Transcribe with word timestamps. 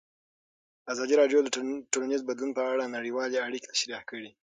ازادي 0.93 1.13
راډیو 1.21 1.39
د 1.43 1.49
ټولنیز 1.93 2.21
بدلون 2.27 2.51
په 2.57 2.61
اړه 2.71 2.93
نړیوالې 2.97 3.43
اړیکې 3.47 3.71
تشریح 3.73 4.01
کړي. 4.09 4.31